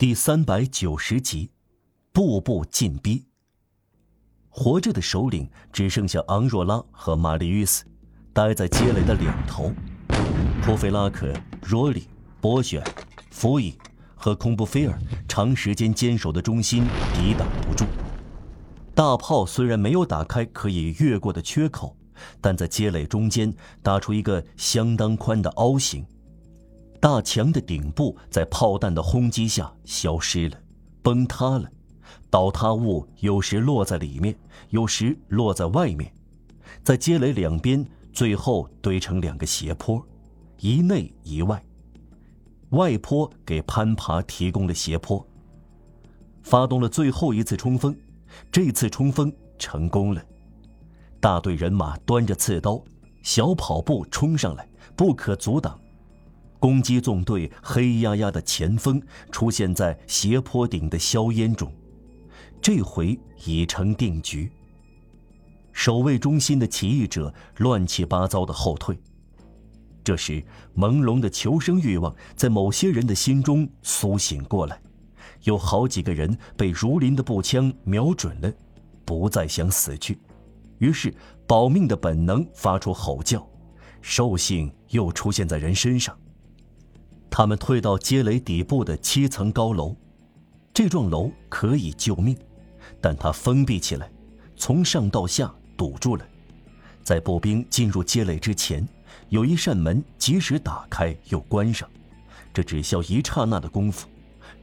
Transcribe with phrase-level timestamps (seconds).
[0.00, 1.50] 第三百九十集，
[2.10, 3.26] 步步进逼。
[4.48, 7.84] 活着的首领只剩下昂若拉和玛丽约斯，
[8.32, 9.70] 待在街垒的两头。
[10.62, 11.30] 普菲拉克、
[11.68, 12.08] 罗里、
[12.40, 12.82] 波选、
[13.30, 13.74] 弗伊
[14.14, 17.84] 和孔布菲尔长时间坚守的中心抵挡不住。
[18.94, 21.94] 大炮虽然没有打开可以越过的缺口，
[22.40, 26.06] 但在街垒中间打出一个相当宽的凹形。
[27.00, 30.58] 大墙的顶部在炮弹的轰击下消失了，
[31.02, 31.66] 崩塌了，
[32.28, 36.12] 倒塌物有时落在里面，有时落在外面，
[36.84, 37.82] 在街垒两边，
[38.12, 40.06] 最后堆成两个斜坡，
[40.58, 41.64] 一内一外。
[42.70, 45.26] 外坡给攀爬提供了斜坡。
[46.42, 47.96] 发动了最后一次冲锋，
[48.52, 50.22] 这次冲锋成功了。
[51.18, 52.82] 大队人马端着刺刀，
[53.22, 55.79] 小跑步冲上来，不可阻挡。
[56.60, 61.72] 攻击纵队黑压压的前锋出现在斜坡顶的硝烟中，
[62.60, 64.52] 这回已成定局。
[65.72, 68.96] 守卫中心的起义者乱七八糟的后退。
[70.04, 70.42] 这时，
[70.76, 74.78] 朦胧的求生欲望在某些人的心中苏醒过来，
[75.44, 78.52] 有好几个人被如林的步枪瞄准了，
[79.04, 80.18] 不再想死去，
[80.78, 81.14] 于是
[81.46, 83.46] 保命的本能发出吼叫，
[84.02, 86.14] 兽性又出现在人身上。
[87.30, 89.94] 他们退到街垒底部的七层高楼，
[90.74, 92.36] 这幢楼可以救命，
[93.00, 94.10] 但它封闭起来，
[94.56, 96.26] 从上到下堵住了。
[97.02, 98.86] 在步兵进入街垒之前，
[99.28, 101.88] 有一扇门及时打开又关上，
[102.52, 104.08] 这只需要一刹那的功夫，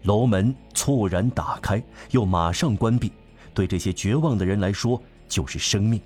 [0.04, 1.81] 楼门猝然打开
[2.12, 3.12] 又马上关闭，
[3.54, 6.00] 对这些绝望的人来说就是生命。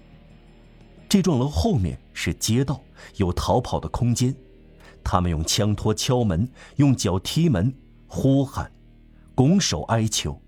[1.09, 2.81] 这幢楼后面是街道，
[3.17, 4.33] 有逃跑的空间。
[5.03, 7.73] 他们用枪托敲门，用脚踢门，
[8.07, 8.71] 呼喊，
[9.35, 10.41] 拱手哀求。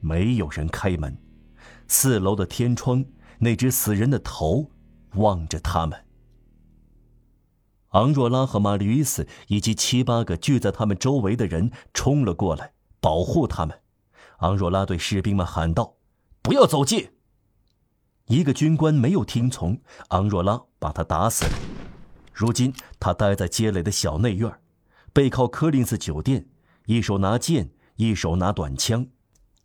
[0.00, 1.16] 没有人开门。
[1.88, 3.04] 四楼的天窗，
[3.38, 4.70] 那只死人的头
[5.14, 6.06] 望着他们。
[7.90, 13.80] 昂若拉和玛丽·伊斯以及七八个聚在他们周围的人冲了过来，保护他们。
[14.38, 15.96] 昂若拉对士兵们喊道
[16.40, 17.10] ：“不要走近！”
[18.26, 19.80] 一个军官没有听从，
[20.10, 21.79] 昂若拉把他打死了。
[22.32, 24.50] 如今他待在街垒的小内院，
[25.12, 26.48] 背靠柯林斯酒店，
[26.86, 29.06] 一手拿剑，一手拿短枪，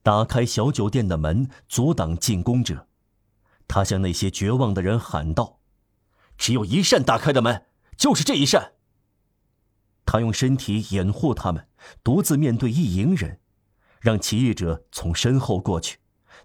[0.04, 2.88] 打开小酒店的门，阻挡进攻者。
[3.68, 5.60] 他向那些绝望的人喊道
[6.38, 7.66] ：“只有一扇打开的门，
[7.98, 8.74] 就是这一扇。”
[10.06, 11.68] 他用身体掩护他们，
[12.04, 13.40] 独自面对一营人，
[14.00, 15.98] 让起义者从身后过去。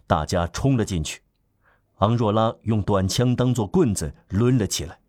[0.06, 1.22] 大家冲了进去。
[1.96, 4.99] 昂若拉用短枪当作棍子抡了起来。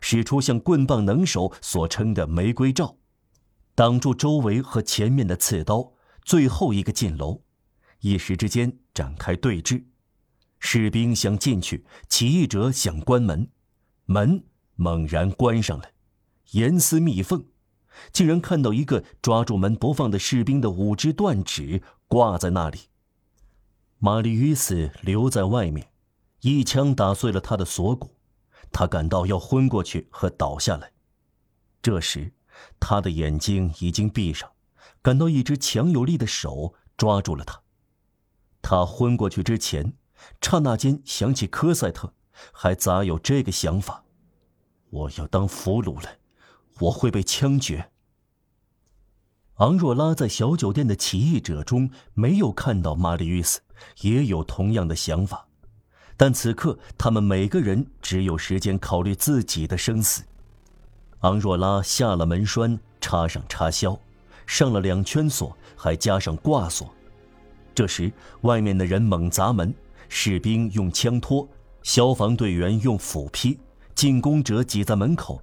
[0.00, 2.96] 使出像棍棒能手所称的玫瑰罩，
[3.74, 5.94] 挡住周围和前面的刺刀。
[6.24, 7.42] 最后一个进楼，
[8.00, 9.84] 一时之间展开对峙。
[10.58, 13.48] 士兵想进去，起义者想关门，
[14.04, 14.44] 门
[14.74, 15.92] 猛然关上了，
[16.50, 17.46] 严丝密缝，
[18.12, 22.78] 竟然看到一个抓住门不放的士兵的五只断指挂在那里。
[23.98, 25.90] 玛丽·与斯留在外面，
[26.42, 28.17] 一枪打碎了他的锁骨。
[28.70, 30.92] 他感到要昏过去和倒下来，
[31.82, 32.32] 这时，
[32.78, 34.50] 他的眼睛已经闭上，
[35.02, 37.62] 感到一只强有力的手抓住了他。
[38.62, 39.94] 他昏过去之前，
[40.40, 42.12] 刹那间想起科赛特，
[42.52, 44.04] 还杂有这个想法：
[44.90, 46.18] 我要当俘虏了，
[46.80, 47.90] 我会被枪决。
[49.54, 53.60] 昂若拉在小酒店的起义者中没有看到玛丽·与斯，
[54.02, 55.47] 也有同样的想法。
[56.18, 60.24] 但此刻，他们每个人只有时间考虑自己的生死。
[61.20, 63.96] 昂若拉下了门栓，插上插销，
[64.44, 66.92] 上了两圈锁，还加上挂锁。
[67.72, 69.72] 这时，外面的人猛砸门，
[70.08, 71.48] 士兵用枪托，
[71.84, 73.56] 消防队员用斧劈，
[73.94, 75.40] 进攻者挤在门口，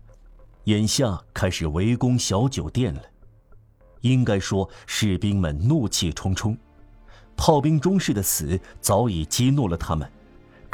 [0.66, 3.02] 眼下开始围攻小酒店了。
[4.02, 6.58] 应该说，士兵们怒气冲冲，
[7.38, 10.12] 炮兵中士的死早已激怒了他们。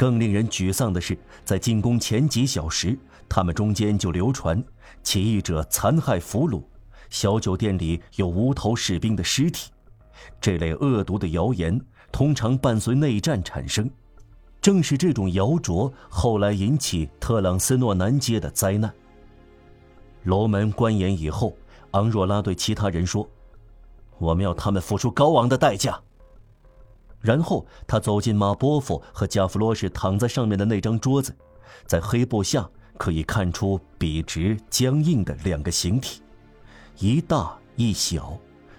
[0.02, 4.60] 更令人沮丧的是，在进攻前几小时，他们中间就流传
[5.04, 6.60] 起义者残害俘虏，
[7.08, 9.70] 小酒店里有无头士兵的尸体。
[10.40, 13.88] 这类恶毒的谣言通常伴随内战产生，
[14.60, 18.92] 正是这种谣诼后来引起特朗斯诺南街的灾难。
[20.24, 21.56] 楼门关严以后，
[21.92, 23.24] 昂若拉对其他人说
[24.18, 25.96] ：“我们要他们付出高昂的代价。”
[27.22, 31.34] 然后他走进马波夫和加弗罗什躺在上面的那张桌子，
[31.86, 36.20] 在黑布下可以看出笔直僵硬的两个形体，
[36.98, 38.36] 一大一小，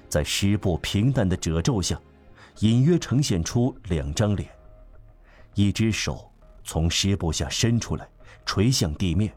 [0.09, 1.99] 在湿布平淡的褶皱下，
[2.59, 4.49] 隐约呈现出两张脸。
[5.55, 6.29] 一只手
[6.63, 8.07] 从湿布下伸出来，
[8.45, 9.33] 垂向地面。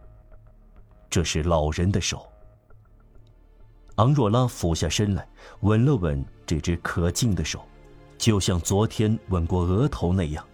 [1.08, 2.26] 这是老人的手。
[3.96, 5.26] 昂若拉俯下身来，
[5.60, 7.64] 吻了吻这只可敬的手，
[8.18, 10.44] 就像昨天吻过额头那样。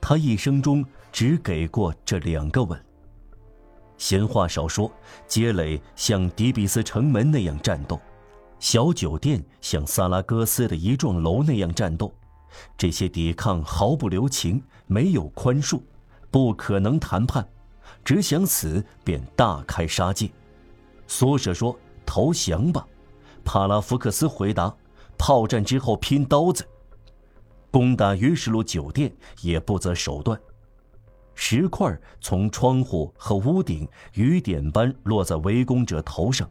[0.00, 2.80] 他一生中只给过这两个吻。
[3.98, 4.90] 闲话少说，
[5.26, 8.00] 杰磊像迪比斯城门那样战斗，
[8.58, 12.10] 小酒店像萨拉戈斯的一幢楼那样战斗。
[12.78, 15.80] 这些抵抗毫不留情，没有宽恕，
[16.30, 17.46] 不可能谈判，
[18.02, 20.30] 只想死便大开杀戒。
[21.06, 22.86] 苏舍说：“投降吧。”
[23.44, 24.74] 帕拉福克斯回答
[25.18, 26.66] ：“炮战之后拼刀子。”
[27.70, 29.12] 攻打于石路酒店
[29.42, 30.38] 也不择手段，
[31.34, 36.50] 石块从窗户和屋顶雨点般落在围攻者头上，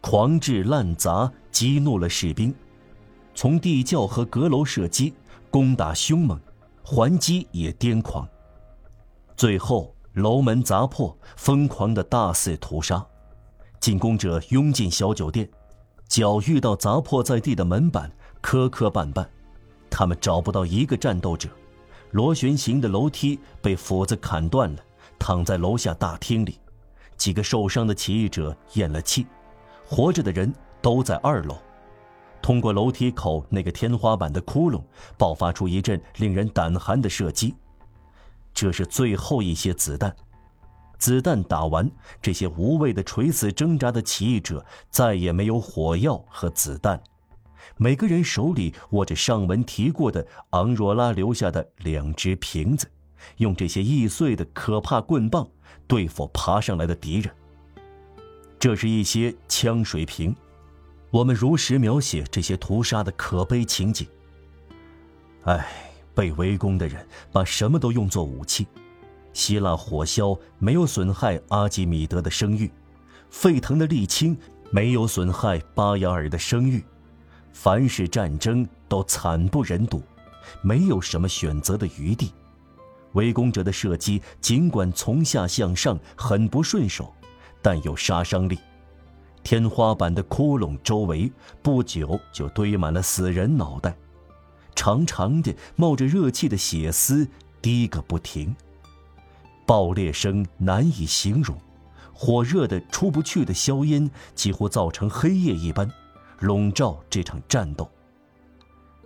[0.00, 2.54] 狂掷滥砸，激怒了士兵。
[3.34, 5.14] 从地窖和阁楼射击，
[5.50, 6.40] 攻打凶猛，
[6.82, 8.28] 还击也癫狂。
[9.36, 13.04] 最后楼门砸破，疯狂的大肆屠杀。
[13.80, 15.50] 进攻者拥进小酒店，
[16.06, 19.26] 脚遇到砸破在地的门板，磕磕绊绊。
[19.94, 21.50] 他们找不到一个战斗者，
[22.12, 24.82] 螺旋形的楼梯被斧子砍断了，
[25.18, 26.58] 躺在楼下大厅里。
[27.18, 29.26] 几个受伤的起义者咽了气，
[29.84, 31.58] 活着的人都在二楼。
[32.40, 34.82] 通过楼梯口那个天花板的窟窿，
[35.18, 37.54] 爆发出一阵令人胆寒的射击。
[38.54, 40.16] 这是最后一些子弹，
[40.98, 41.88] 子弹打完，
[42.20, 47.00] 这些无谓的垂死挣扎的起义者再也没有火药和子弹。
[47.76, 52.86] 每个人手里握着上文提过的昂若拉留下的两只瓶子，
[53.38, 55.48] 用这些易碎的可怕棍棒
[55.86, 57.32] 对付爬上来的敌人。
[58.58, 60.34] 这是一些枪水瓶，
[61.10, 64.06] 我们如实描写这些屠杀的可悲情景。
[65.44, 65.66] 唉，
[66.14, 68.66] 被围攻的人把什么都用作武器。
[69.32, 72.70] 希腊火硝没有损害阿基米德的声誉，
[73.30, 74.38] 沸腾的沥青
[74.70, 76.84] 没有损害巴雅尔的声誉。
[77.52, 80.02] 凡是战争都惨不忍睹，
[80.62, 82.32] 没有什么选择的余地。
[83.12, 87.12] 围攻者的射击尽管从下向上很不顺手，
[87.60, 88.58] 但有杀伤力。
[89.42, 91.30] 天花板的窟窿周围
[91.62, 93.94] 不久就堆满了死人脑袋，
[94.74, 97.28] 长长的冒着热气的血丝
[97.60, 98.54] 滴个不停。
[99.66, 101.56] 爆裂声难以形容，
[102.12, 105.90] 火热的出不去的硝烟几乎造成黑夜一般。
[106.42, 107.88] 笼罩这场战斗，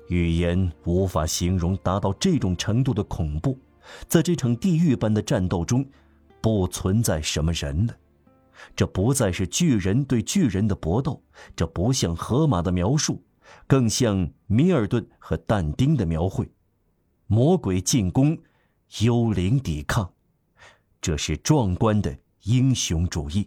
[0.09, 3.59] 语言无法形容达到这种程度的恐怖。
[4.09, 5.87] 在这场地狱般的战斗中，
[6.41, 7.95] 不存在什么人了。
[8.75, 11.23] 这不再是巨人对巨人的搏斗，
[11.55, 13.23] 这不像荷马的描述，
[13.67, 16.51] 更像米尔顿和但丁的描绘。
[17.27, 18.39] 魔鬼进攻，
[19.01, 20.11] 幽灵抵抗，
[21.03, 23.47] 这是壮观的英雄主义。